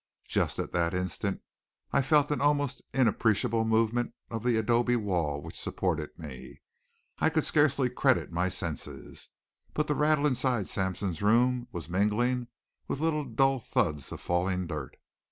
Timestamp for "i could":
7.19-7.45